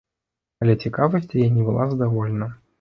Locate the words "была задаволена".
1.71-2.53